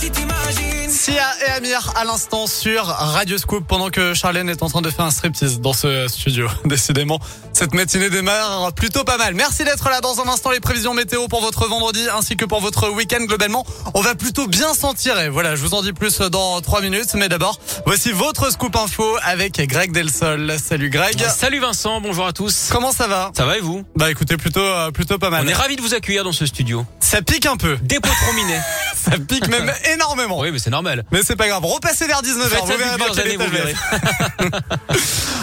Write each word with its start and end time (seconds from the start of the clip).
si 0.00 0.10
t'imagines. 0.10 0.88
Sia 0.88 1.26
et 1.46 1.50
Amir 1.50 1.92
à 1.94 2.04
l'instant 2.04 2.46
sur 2.46 2.84
Radio 2.84 3.38
Scoop 3.38 3.66
pendant 3.66 3.90
que 3.90 4.14
Charlène 4.14 4.48
est 4.48 4.62
en 4.62 4.68
train 4.68 4.80
de 4.80 4.90
faire 4.90 5.04
un 5.04 5.10
striptease 5.10 5.60
dans 5.60 5.72
ce 5.72 6.08
studio. 6.08 6.48
Décidément, 6.64 7.20
cette 7.52 7.74
matinée 7.74 8.08
démarre 8.10 8.72
plutôt 8.72 9.04
pas 9.04 9.18
mal. 9.18 9.34
Merci 9.34 9.64
d'être 9.64 9.88
là 9.90 10.00
dans 10.00 10.20
un 10.20 10.28
instant 10.28 10.50
les 10.50 10.60
prévisions 10.60 10.94
météo 10.94 11.28
pour 11.28 11.42
votre 11.42 11.68
vendredi 11.68 12.02
ainsi 12.14 12.36
que 12.36 12.44
pour 12.44 12.60
votre 12.60 12.90
week-end 12.90 13.24
globalement. 13.24 13.64
On 13.94 14.00
va 14.00 14.14
plutôt 14.14 14.46
bien 14.46 14.72
s'en 14.74 14.94
tirer. 14.94 15.28
Voilà, 15.28 15.54
je 15.54 15.60
vous 15.60 15.74
en 15.74 15.82
dis 15.82 15.92
plus 15.92 16.18
dans 16.18 16.60
trois 16.60 16.80
minutes. 16.80 17.14
Mais 17.14 17.28
d'abord, 17.28 17.60
voici 17.84 18.10
votre 18.10 18.50
Scoop 18.50 18.74
Info 18.76 19.16
avec 19.22 19.60
Greg 19.68 19.92
Delsol. 19.92 20.56
Salut 20.58 20.90
Greg. 20.90 21.22
Salut 21.28 21.60
Vincent, 21.60 22.00
bonjour 22.00 22.26
à 22.26 22.32
tous. 22.32 22.70
Comment 22.72 22.92
ça 22.92 23.06
va? 23.06 23.30
Ça 23.36 23.44
va 23.44 23.58
et 23.58 23.60
vous? 23.60 23.84
Bah 23.96 24.10
écoutez, 24.10 24.36
plutôt 24.36 24.60
euh, 24.60 24.90
plutôt 24.90 25.18
pas 25.18 25.30
mal. 25.30 25.44
On 25.44 25.48
est 25.48 25.54
ravis 25.54 25.76
de 25.76 25.82
vous 25.82 25.94
accueillir 25.94 26.24
dans 26.24 26.32
ce 26.32 26.46
studio. 26.46 26.84
Ça 27.00 27.22
pique 27.22 27.46
un 27.46 27.56
peu. 27.56 27.76
Dépôt 27.82 28.08
trop 28.08 28.32
miné. 28.34 28.58
Ça 29.02 29.12
pique 29.18 29.48
même 29.48 29.72
énormément. 29.92 30.40
Oui, 30.40 30.50
mais 30.52 30.58
c'est 30.58 30.70
normal. 30.70 31.04
Mais 31.10 31.22
c'est 31.22 31.36
pas 31.36 31.48
grave. 31.48 31.64
Repassez 31.64 32.06
vers 32.06 32.22
19h. 32.22 32.48
Faites 32.48 32.58
ça 32.58 32.64
Vous 32.64 32.78
verrez 32.78 32.98
dans 32.98 33.14
quel 33.14 33.28
état 33.28 33.44
vous 33.44 33.50
verrez. 33.50 33.74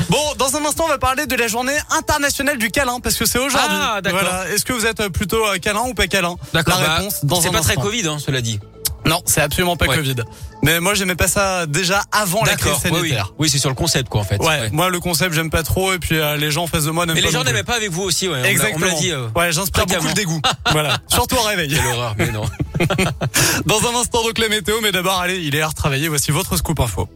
Bon, 0.09 0.35
dans 0.37 0.55
un 0.55 0.63
instant, 0.65 0.85
on 0.85 0.89
va 0.89 0.97
parler 0.97 1.25
de 1.25 1.35
la 1.35 1.47
journée 1.47 1.77
internationale 1.89 2.57
du 2.57 2.69
câlin 2.69 2.99
parce 3.01 3.15
que 3.15 3.25
c'est 3.25 3.39
aujourd'hui. 3.39 3.77
Ah, 3.77 3.99
d'accord. 4.01 4.21
Voilà. 4.21 4.49
Est-ce 4.49 4.63
que 4.63 4.71
vous 4.71 4.85
êtes 4.85 5.09
plutôt 5.09 5.45
euh, 5.45 5.57
câlin 5.57 5.81
ou 5.81 5.93
pas 5.93 6.07
câlin? 6.07 6.35
D'accord. 6.53 6.79
La 6.79 6.87
bah, 6.87 6.95
réponse 6.97 7.25
dans 7.25 7.41
C'est 7.41 7.49
un 7.49 7.51
pas 7.51 7.59
très. 7.59 7.75
Covid, 7.75 8.07
hein, 8.07 8.17
cela 8.19 8.39
dit. 8.41 8.59
Non, 9.07 9.21
c'est 9.25 9.41
absolument 9.41 9.75
pas 9.75 9.87
Ouais. 9.87 9.95
Covid. 9.95 10.15
Mais 10.63 10.79
moi, 10.79 10.93
j'aimais 10.95 11.15
pas 11.15 11.27
ça 11.27 11.65
déjà 11.65 12.01
avant 12.11 12.43
la 12.43 12.55
crise 12.55 12.73
oui, 12.85 12.89
oui. 12.91 12.99
sanitaire. 12.99 13.33
Oui, 13.39 13.49
c'est 13.49 13.57
sur 13.57 13.69
le 13.69 13.75
concept, 13.75 14.09
quoi, 14.09 14.21
en 14.21 14.23
fait. 14.23 14.37
Ouais, 14.43 14.69
moi 14.71 14.89
le 14.89 14.99
concept 14.99 15.33
j'aime 15.33 15.49
pas 15.49 15.63
trop 15.63 15.93
et 15.93 15.99
puis 15.99 16.17
euh, 16.17 16.35
les 16.35 16.51
gens 16.51 16.63
en 16.63 16.67
face 16.67 16.83
de 16.85 16.91
moi 16.91 17.05
n'aiment 17.05 17.15
Mais 17.15 17.21
pas 17.21 17.27
les 17.27 17.33
gens 17.33 17.43
n'aimaient 17.43 17.63
pas 17.63 17.75
avec 17.75 17.91
vous 17.91 18.03
aussi, 18.03 18.27
ouais. 18.27 18.45
Exactement. 18.49 18.85
On 18.85 18.89
l'a 18.89 18.99
dit. 18.99 19.11
euh, 19.11 19.27
ouais, 19.35 19.51
j'inspire 19.51 19.85
beaucoup 19.85 20.07
le 20.07 20.13
dégoût. 20.13 20.41
voilà, 20.71 20.97
surtout 21.07 21.35
au 21.35 21.41
réveil. 21.43 21.69
Quelle 21.69 21.85
horreur, 21.93 22.15
mais 22.17 22.31
non. 22.31 22.43
Dans 23.65 23.87
un 23.87 23.99
instant 23.99 24.23
donc 24.23 24.37
la 24.39 24.49
météo, 24.49 24.75
mais 24.81 24.91
d'abord 24.91 25.19
allez, 25.19 25.39
il 25.39 25.55
est 25.55 25.61
à 25.61 25.67
retravailler. 25.67 26.07
Voici 26.09 26.31
votre 26.31 26.57
scoop 26.57 26.79
info. 26.79 27.07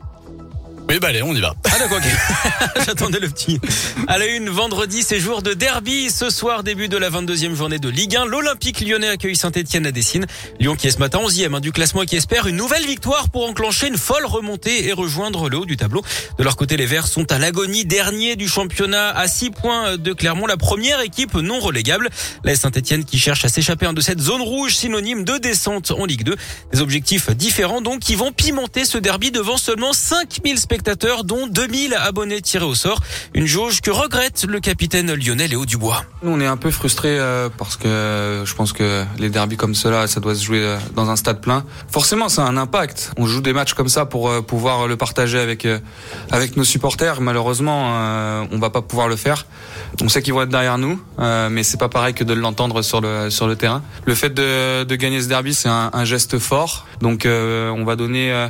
Oui, 0.91 0.99
bah 0.99 1.07
allez, 1.07 1.23
on 1.23 1.33
y 1.33 1.39
va. 1.39 1.55
Ah 1.73 1.79
d'accord. 1.79 1.99
J'attendais 2.85 3.19
le 3.19 3.29
petit. 3.29 3.61
À 4.07 4.17
la 4.17 4.25
une, 4.25 4.49
vendredi, 4.49 5.03
c'est 5.03 5.21
jour 5.21 5.41
de 5.41 5.53
derby. 5.53 6.09
Ce 6.09 6.29
soir, 6.29 6.63
début 6.63 6.89
de 6.89 6.97
la 6.97 7.09
22e 7.09 7.53
journée 7.53 7.79
de 7.79 7.87
Ligue 7.87 8.17
1. 8.17 8.25
L'Olympique 8.25 8.81
lyonnais 8.81 9.07
accueille 9.07 9.37
Saint-Etienne 9.37 9.85
à 9.85 9.93
Dessine. 9.93 10.25
Lyon 10.59 10.75
qui 10.75 10.87
est 10.87 10.91
ce 10.91 10.97
matin 10.97 11.19
11e 11.19 11.55
hein, 11.55 11.59
du 11.61 11.71
classement 11.71 12.01
et 12.01 12.05
qui 12.05 12.17
espère 12.17 12.45
une 12.45 12.57
nouvelle 12.57 12.85
victoire 12.85 13.29
pour 13.29 13.47
enclencher 13.47 13.87
une 13.87 13.97
folle 13.97 14.25
remontée 14.25 14.85
et 14.85 14.91
rejoindre 14.91 15.47
le 15.47 15.59
haut 15.59 15.65
du 15.65 15.77
tableau. 15.77 16.03
De 16.37 16.43
leur 16.43 16.57
côté, 16.57 16.75
les 16.75 16.85
Verts 16.85 17.07
sont 17.07 17.31
à 17.31 17.39
l'agonie, 17.39 17.85
dernier 17.85 18.35
du 18.35 18.49
championnat 18.49 19.11
à 19.11 19.29
6 19.29 19.51
points 19.51 19.95
de 19.95 20.11
Clermont, 20.11 20.45
la 20.45 20.57
première 20.57 20.99
équipe 20.99 21.35
non 21.35 21.61
relégable. 21.61 22.09
La 22.43 22.53
Saint-Etienne 22.53 23.05
qui 23.05 23.17
cherche 23.17 23.45
à 23.45 23.47
s'échapper 23.47 23.87
de 23.93 24.01
cette 24.01 24.19
zone 24.19 24.41
rouge 24.41 24.75
synonyme 24.75 25.23
de 25.23 25.37
descente 25.37 25.91
en 25.91 26.05
Ligue 26.05 26.23
2. 26.23 26.35
Des 26.73 26.81
objectifs 26.81 27.29
différents 27.29 27.79
donc 27.79 28.01
qui 28.01 28.15
vont 28.15 28.33
pimenter 28.33 28.83
ce 28.83 28.97
derby 28.97 29.31
devant 29.31 29.55
seulement 29.55 29.93
5000 29.93 30.59
spectateurs 30.59 30.80
dont 31.23 31.47
2000 31.47 31.93
abonnés 31.93 32.41
tirés 32.41 32.65
au 32.65 32.75
sort. 32.75 32.99
Une 33.33 33.45
jauge 33.45 33.81
que 33.81 33.91
regrette 33.91 34.45
le 34.47 34.59
capitaine 34.59 35.13
lyonnais 35.13 35.47
Léo 35.47 35.65
Dubois. 35.65 36.03
Nous, 36.23 36.31
on 36.31 36.39
est 36.39 36.47
un 36.47 36.57
peu 36.57 36.71
frustrés 36.71 37.19
euh, 37.19 37.49
parce 37.55 37.77
que 37.77 37.87
euh, 37.87 38.45
je 38.45 38.53
pense 38.55 38.73
que 38.73 39.03
les 39.17 39.29
derbys 39.29 39.57
comme 39.57 39.75
cela, 39.75 40.07
ça 40.07 40.19
doit 40.19 40.35
se 40.35 40.43
jouer 40.43 40.63
euh, 40.63 40.77
dans 40.95 41.09
un 41.09 41.15
stade 41.15 41.41
plein. 41.41 41.63
Forcément, 41.89 42.29
ça 42.29 42.43
a 42.43 42.47
un 42.47 42.57
impact. 42.57 43.11
On 43.17 43.27
joue 43.27 43.41
des 43.41 43.53
matchs 43.53 43.73
comme 43.73 43.89
ça 43.89 44.05
pour 44.05 44.29
pouvoir 44.45 44.87
le 44.87 44.95
partager 44.95 45.39
avec 45.39 45.67
avec 46.31 46.57
nos 46.57 46.63
supporters. 46.63 47.21
Malheureusement, 47.21 48.47
on 48.51 48.59
va 48.59 48.69
pas 48.69 48.81
pouvoir 48.81 49.07
le 49.07 49.15
faire. 49.15 49.45
On 50.01 50.09
sait 50.09 50.21
qu'ils 50.21 50.33
vont 50.33 50.41
être 50.41 50.49
derrière 50.49 50.77
nous, 50.77 51.01
mais 51.19 51.63
c'est 51.63 51.79
pas 51.79 51.89
pareil 51.89 52.13
que 52.13 52.23
de 52.23 52.33
l'entendre 52.33 52.81
sur 52.81 53.01
le 53.01 53.29
sur 53.29 53.47
le 53.47 53.55
terrain. 53.55 53.83
Le 54.05 54.15
fait 54.15 54.29
de, 54.29 54.83
de 54.83 54.95
gagner 54.95 55.21
ce 55.21 55.27
derby, 55.27 55.53
c'est 55.53 55.69
un, 55.69 56.05
geste 56.05 56.39
fort. 56.39 56.85
Donc, 57.01 57.25
on 57.25 57.83
va 57.83 57.95
donner 57.95 58.47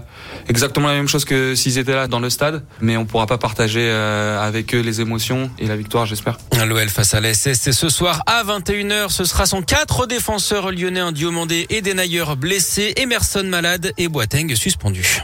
exactement 0.48 0.88
la 0.88 0.96
même 0.96 1.08
chose 1.08 1.26
que 1.26 1.56
s'ils 1.56 1.78
étaient 1.78 1.96
là 1.96 2.08
dans 2.12 2.20
le 2.20 2.30
stade, 2.30 2.64
mais 2.80 2.98
on 2.98 3.06
pourra 3.06 3.26
pas 3.26 3.40
partager 3.40 3.88
euh, 3.90 4.40
avec 4.40 4.76
eux 4.76 4.82
les 4.82 5.02
émotions 5.02 5.50
et 5.58 5.66
la 5.66 5.76
victoire, 5.76 6.06
j'espère. 6.06 6.38
L'OL 6.64 6.90
face 6.90 7.16
à 7.16 7.20
l'SS, 7.22 7.60
c'est 7.60 7.72
ce 7.72 7.90
soir 7.90 8.22
à 8.28 8.44
21h. 8.44 9.10
Ce 9.10 9.24
sera 9.24 9.48
son 9.48 9.64
quatre 9.64 10.06
défenseurs 10.06 10.72
lyonnais, 10.72 11.12
Diomandé 11.12 11.66
et 11.70 11.82
Denayer 11.82 12.36
blessés, 12.38 12.94
Emerson 12.98 13.44
malade 13.44 13.94
et 13.98 14.08
Boateng 14.08 14.54
suspendu. 14.54 15.24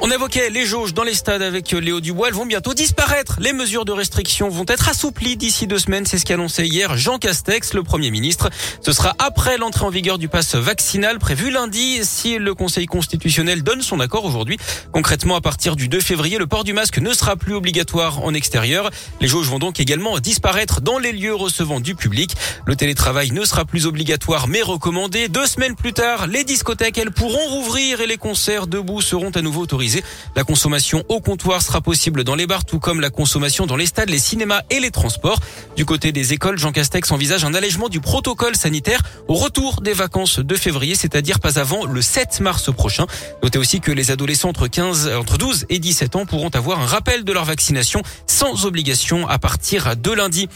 On 0.00 0.12
évoquait 0.12 0.48
les 0.50 0.64
jauges 0.64 0.94
dans 0.94 1.02
les 1.02 1.12
stades 1.12 1.42
avec 1.42 1.72
Léo 1.72 2.00
Dubois. 2.00 2.28
Elles 2.28 2.34
vont 2.34 2.46
bientôt 2.46 2.72
disparaître. 2.72 3.38
Les 3.40 3.52
mesures 3.52 3.84
de 3.84 3.90
restriction 3.90 4.48
vont 4.48 4.64
être 4.68 4.88
assouplies 4.88 5.36
d'ici 5.36 5.66
deux 5.66 5.80
semaines. 5.80 6.06
C'est 6.06 6.18
ce 6.18 6.24
qu'a 6.24 6.34
annoncé 6.34 6.66
hier 6.66 6.96
Jean 6.96 7.18
Castex, 7.18 7.74
le 7.74 7.82
Premier 7.82 8.12
ministre. 8.12 8.48
Ce 8.80 8.92
sera 8.92 9.16
après 9.18 9.58
l'entrée 9.58 9.84
en 9.84 9.90
vigueur 9.90 10.18
du 10.18 10.28
pass 10.28 10.54
vaccinal 10.54 11.18
prévu 11.18 11.50
lundi 11.50 11.98
si 12.04 12.38
le 12.38 12.54
Conseil 12.54 12.86
constitutionnel 12.86 13.64
donne 13.64 13.82
son 13.82 13.98
accord 13.98 14.24
aujourd'hui. 14.24 14.56
Concrètement, 14.92 15.34
à 15.34 15.40
partir 15.40 15.74
du 15.74 15.88
2 15.88 15.98
février, 15.98 16.38
le 16.38 16.46
port 16.46 16.62
du 16.62 16.74
masque 16.74 16.98
ne 16.98 17.12
sera 17.12 17.34
plus 17.34 17.54
obligatoire 17.54 18.22
en 18.22 18.34
extérieur. 18.34 18.90
Les 19.20 19.26
jauges 19.26 19.48
vont 19.48 19.58
donc 19.58 19.80
également 19.80 20.20
disparaître 20.20 20.80
dans 20.80 20.98
les 20.98 21.10
lieux 21.10 21.34
recevant 21.34 21.80
du 21.80 21.96
public. 21.96 22.36
Le 22.66 22.76
télétravail 22.76 23.32
ne 23.32 23.44
sera 23.44 23.64
plus 23.64 23.84
obligatoire 23.84 24.46
mais 24.46 24.62
recommandé. 24.62 25.26
Deux 25.26 25.46
semaines 25.46 25.74
plus 25.74 25.92
tard, 25.92 26.28
les 26.28 26.44
discothèques, 26.44 26.98
elles 26.98 27.10
pourront 27.10 27.48
rouvrir 27.48 28.00
et 28.00 28.06
les 28.06 28.16
concerts 28.16 28.68
debout 28.68 29.00
seront 29.00 29.30
à 29.30 29.42
nouveau 29.42 29.62
autorisés. 29.62 29.87
La 30.36 30.44
consommation 30.44 31.04
au 31.08 31.20
comptoir 31.20 31.62
sera 31.62 31.80
possible 31.80 32.24
dans 32.24 32.34
les 32.34 32.46
bars, 32.46 32.64
tout 32.64 32.78
comme 32.78 33.00
la 33.00 33.10
consommation 33.10 33.66
dans 33.66 33.76
les 33.76 33.86
stades, 33.86 34.10
les 34.10 34.18
cinémas 34.18 34.62
et 34.70 34.80
les 34.80 34.90
transports. 34.90 35.40
Du 35.76 35.84
côté 35.84 36.12
des 36.12 36.32
écoles, 36.32 36.58
Jean 36.58 36.72
Castex 36.72 37.10
envisage 37.10 37.44
un 37.44 37.54
allègement 37.54 37.88
du 37.88 38.00
protocole 38.00 38.56
sanitaire 38.56 39.02
au 39.28 39.34
retour 39.34 39.80
des 39.80 39.92
vacances 39.92 40.38
de 40.38 40.54
février, 40.54 40.94
c'est-à-dire 40.94 41.40
pas 41.40 41.58
avant 41.58 41.86
le 41.86 42.02
7 42.02 42.40
mars 42.40 42.72
prochain. 42.72 43.06
Notez 43.42 43.58
aussi 43.58 43.80
que 43.80 43.92
les 43.92 44.10
adolescents 44.10 44.50
entre 44.50 44.68
15, 44.68 45.10
entre 45.18 45.38
12 45.38 45.66
et 45.68 45.78
17 45.78 46.16
ans 46.16 46.26
pourront 46.26 46.50
avoir 46.50 46.80
un 46.80 46.86
rappel 46.86 47.24
de 47.24 47.32
leur 47.32 47.44
vaccination 47.44 48.02
sans 48.26 48.66
obligation 48.66 49.28
à 49.28 49.38
partir 49.38 49.96
de 49.96 50.12
lundi. 50.12 50.48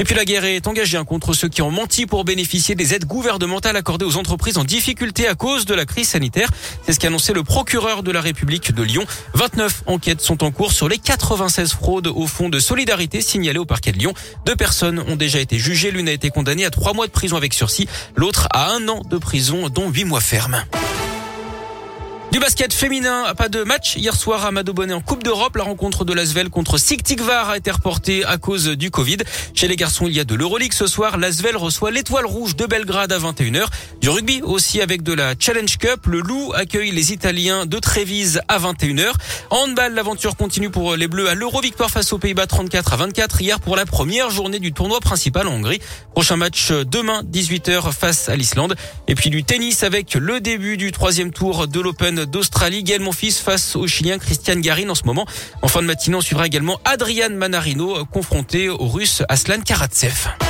Et 0.00 0.04
puis 0.04 0.14
la 0.14 0.24
guerre 0.24 0.46
est 0.46 0.66
engagée 0.66 0.96
hein, 0.96 1.04
contre 1.04 1.34
ceux 1.34 1.50
qui 1.50 1.60
ont 1.60 1.70
menti 1.70 2.06
pour 2.06 2.24
bénéficier 2.24 2.74
des 2.74 2.94
aides 2.94 3.04
gouvernementales 3.04 3.76
accordées 3.76 4.06
aux 4.06 4.16
entreprises 4.16 4.56
en 4.56 4.64
difficulté 4.64 5.28
à 5.28 5.34
cause 5.34 5.66
de 5.66 5.74
la 5.74 5.84
crise 5.84 6.08
sanitaire. 6.08 6.48
C'est 6.86 6.94
ce 6.94 6.98
qu'a 6.98 7.08
annoncé 7.08 7.34
le 7.34 7.42
procureur 7.42 8.02
de 8.02 8.10
la 8.10 8.22
République 8.22 8.72
de 8.72 8.82
Lyon. 8.82 9.04
29 9.34 9.82
enquêtes 9.84 10.22
sont 10.22 10.42
en 10.42 10.52
cours 10.52 10.72
sur 10.72 10.88
les 10.88 10.96
96 10.96 11.72
fraudes 11.74 12.06
au 12.06 12.26
fonds 12.26 12.48
de 12.48 12.58
solidarité 12.58 13.20
signalées 13.20 13.58
au 13.58 13.66
parquet 13.66 13.92
de 13.92 13.98
Lyon. 13.98 14.14
Deux 14.46 14.56
personnes 14.56 15.04
ont 15.06 15.16
déjà 15.16 15.38
été 15.38 15.58
jugées. 15.58 15.90
L'une 15.90 16.08
a 16.08 16.12
été 16.12 16.30
condamnée 16.30 16.64
à 16.64 16.70
trois 16.70 16.94
mois 16.94 17.06
de 17.06 17.12
prison 17.12 17.36
avec 17.36 17.52
sursis. 17.52 17.86
L'autre 18.16 18.48
à 18.54 18.70
un 18.70 18.88
an 18.88 19.02
de 19.04 19.18
prison, 19.18 19.68
dont 19.68 19.90
huit 19.90 20.06
mois 20.06 20.22
fermes. 20.22 20.64
Du 22.32 22.38
basket 22.38 22.72
féminin, 22.72 23.34
pas 23.34 23.48
de 23.48 23.64
match 23.64 23.96
hier 23.96 24.14
soir 24.14 24.46
à 24.46 24.52
Madobonnet 24.52 24.94
en 24.94 25.00
Coupe 25.00 25.24
d'Europe. 25.24 25.56
La 25.56 25.64
rencontre 25.64 26.04
de 26.04 26.12
l'Asvel 26.12 26.48
contre 26.48 26.78
Siktikvar 26.78 27.50
a 27.50 27.56
été 27.56 27.72
reportée 27.72 28.24
à 28.24 28.38
cause 28.38 28.68
du 28.68 28.92
Covid. 28.92 29.16
Chez 29.52 29.66
les 29.66 29.74
garçons, 29.74 30.06
il 30.06 30.14
y 30.14 30.20
a 30.20 30.24
de 30.24 30.36
l'Euroleague 30.36 30.72
ce 30.72 30.86
soir. 30.86 31.18
L'Asvel 31.18 31.56
reçoit 31.56 31.90
l'Étoile 31.90 32.26
Rouge 32.26 32.54
de 32.54 32.66
Belgrade 32.66 33.10
à 33.10 33.18
21h. 33.18 33.66
Du 34.00 34.08
rugby 34.10 34.42
aussi 34.42 34.80
avec 34.80 35.02
de 35.02 35.12
la 35.12 35.34
Challenge 35.36 35.76
Cup. 35.76 36.06
Le 36.06 36.20
Loup 36.20 36.52
accueille 36.54 36.92
les 36.92 37.12
Italiens 37.12 37.66
de 37.66 37.80
Trévise 37.80 38.40
à 38.46 38.60
21h. 38.60 39.10
En 39.50 39.64
handball, 39.64 39.94
l'aventure 39.94 40.36
continue 40.36 40.70
pour 40.70 40.94
les 40.94 41.08
Bleus 41.08 41.28
à 41.28 41.34
l'Euro 41.34 41.60
victoire 41.60 41.90
face 41.90 42.12
aux 42.12 42.18
Pays-Bas 42.18 42.46
34 42.46 42.92
à 42.92 42.96
24 42.96 43.42
hier 43.42 43.58
pour 43.58 43.74
la 43.74 43.86
première 43.86 44.30
journée 44.30 44.60
du 44.60 44.72
tournoi 44.72 45.00
principal 45.00 45.48
en 45.48 45.54
Hongrie. 45.54 45.80
Prochain 46.12 46.36
match 46.36 46.70
demain 46.70 47.24
18h 47.24 47.92
face 47.92 48.28
à 48.28 48.36
l'Islande. 48.36 48.76
Et 49.08 49.16
puis 49.16 49.30
du 49.30 49.42
tennis 49.42 49.82
avec 49.82 50.14
le 50.14 50.40
début 50.40 50.76
du 50.76 50.92
troisième 50.92 51.32
tour 51.32 51.66
de 51.66 51.80
l'Open 51.80 52.19
d'Australie. 52.26 52.82
Gaël 52.82 53.00
Monfils 53.00 53.32
face 53.32 53.76
au 53.76 53.86
Chilien 53.86 54.18
Christian 54.18 54.56
Garin 54.56 54.88
en 54.88 54.94
ce 54.94 55.04
moment. 55.04 55.26
En 55.62 55.68
fin 55.68 55.82
de 55.82 55.86
matinée, 55.86 56.16
on 56.16 56.20
suivra 56.20 56.46
également 56.46 56.80
Adrian 56.84 57.30
Manarino 57.30 58.04
confronté 58.06 58.68
au 58.68 58.88
Russe 58.88 59.22
Aslan 59.28 59.60
Karatsev. 59.62 60.49